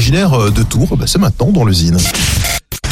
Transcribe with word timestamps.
originaire 0.00 0.32
euh, 0.32 0.50
de 0.50 0.62
Tours. 0.62 0.96
Bah, 0.96 1.04
c'est 1.06 1.18
maintenant 1.18 1.50
dans 1.50 1.62
le 1.62 1.74
Zine. 1.74 1.98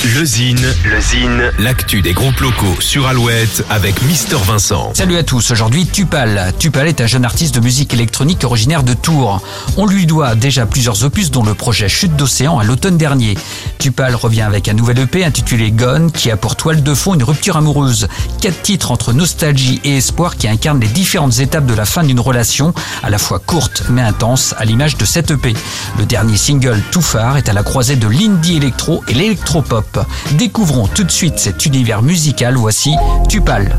Le 0.04 0.24
Zine, 0.24 0.64
le 0.84 1.00
Zine, 1.00 1.52
l'actu 1.58 2.02
des 2.02 2.12
groupes 2.12 2.38
locaux 2.38 2.76
sur 2.78 3.08
Alouette 3.08 3.64
avec 3.68 4.00
Mister 4.02 4.36
Vincent. 4.36 4.92
Salut 4.94 5.16
à 5.16 5.24
tous, 5.24 5.50
aujourd'hui 5.50 5.86
Tupal. 5.86 6.52
Tupal 6.56 6.86
est 6.86 7.00
un 7.00 7.08
jeune 7.08 7.24
artiste 7.24 7.56
de 7.56 7.60
musique 7.60 7.92
électronique 7.94 8.44
originaire 8.44 8.84
de 8.84 8.94
Tours. 8.94 9.42
On 9.76 9.86
lui 9.86 10.06
doit 10.06 10.36
déjà 10.36 10.66
plusieurs 10.66 11.02
opus 11.02 11.32
dont 11.32 11.42
le 11.42 11.54
projet 11.54 11.88
Chute 11.88 12.14
d'océan 12.14 12.60
à 12.60 12.64
l'automne 12.64 12.96
dernier. 12.96 13.36
Tupal 13.78 14.14
revient 14.14 14.42
avec 14.42 14.68
un 14.68 14.72
nouvel 14.72 15.00
EP 15.00 15.24
intitulé 15.24 15.72
Gone 15.72 16.12
qui 16.12 16.30
a 16.30 16.36
pour 16.36 16.54
toile 16.54 16.84
de 16.84 16.94
fond 16.94 17.14
une 17.14 17.24
rupture 17.24 17.56
amoureuse. 17.56 18.06
Quatre 18.40 18.62
titres 18.62 18.92
entre 18.92 19.12
nostalgie 19.12 19.80
et 19.82 19.96
espoir 19.96 20.36
qui 20.36 20.46
incarnent 20.46 20.80
les 20.80 20.86
différentes 20.86 21.40
étapes 21.40 21.66
de 21.66 21.74
la 21.74 21.84
fin 21.84 22.04
d'une 22.04 22.20
relation, 22.20 22.72
à 23.02 23.10
la 23.10 23.18
fois 23.18 23.40
courte 23.40 23.82
mais 23.90 24.02
intense, 24.02 24.54
à 24.58 24.64
l'image 24.64 24.96
de 24.96 25.04
cette 25.04 25.32
EP. 25.32 25.54
Le 25.98 26.06
dernier 26.06 26.36
single 26.36 26.80
Too 26.92 27.00
Far 27.00 27.36
est 27.36 27.48
à 27.48 27.52
la 27.52 27.64
croisée 27.64 27.96
de 27.96 28.06
l'indie 28.06 28.58
électro 28.58 29.02
et 29.08 29.14
l'électropop. 29.14 29.87
Découvrons 30.32 30.86
tout 30.86 31.04
de 31.04 31.10
suite 31.10 31.38
cet 31.38 31.66
univers 31.66 32.02
musical. 32.02 32.56
Voici 32.56 32.94
Tupal. 33.28 33.78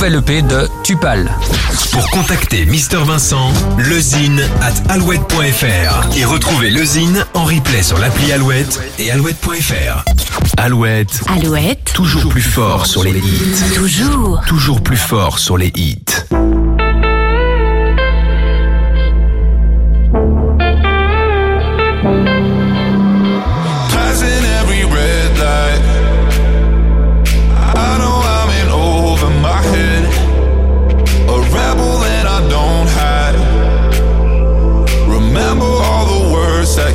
Gone, 0.00 0.12
le 0.12 0.16
nouvel 0.16 0.16
EP 0.16 0.42
de 0.42 0.68
Tupal. 0.82 1.30
Pour 1.92 2.10
contacter 2.10 2.64
Mister 2.64 2.98
Vincent, 3.04 3.52
lezine 3.78 4.40
at 4.62 4.92
alouette.fr 4.92 6.16
et 6.16 6.24
retrouver 6.24 6.70
le 6.70 6.84
Zine 6.84 7.24
en 7.34 7.44
replay 7.44 7.82
sur 7.82 7.98
l'appli 7.98 8.32
Alouette 8.32 8.80
et 8.98 9.10
alouette.fr. 9.10 10.04
Alouette, 10.56 11.20
Alouette, 11.26 11.92
toujours 11.94 12.28
plus 12.28 12.42
fort 12.42 12.86
sur 12.86 13.04
les 13.04 13.10
hits. 13.10 13.74
toujours. 13.74 14.40
Toujours 14.46 14.80
plus 14.82 14.96
fort 14.96 15.38
sur 15.38 15.58
les 15.58 15.72
hits. 15.74 16.19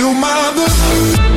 Eu 0.00 0.14
my 0.14 0.50
boo 0.54 1.29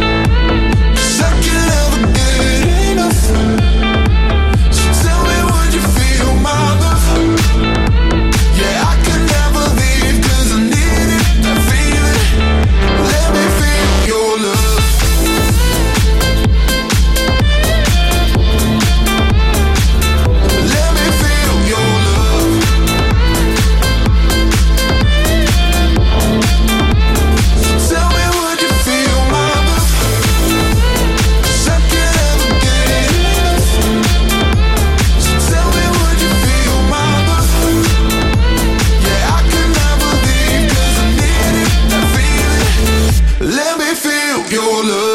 your 44.53 44.83
love 44.83 45.12